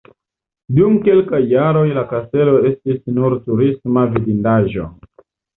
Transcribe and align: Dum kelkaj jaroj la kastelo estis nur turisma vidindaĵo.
Dum 0.77 0.95
kelkaj 1.07 1.41
jaroj 1.51 1.83
la 1.99 2.05
kastelo 2.13 2.57
estis 2.71 2.99
nur 3.19 3.39
turisma 3.45 4.09
vidindaĵo. 4.17 4.91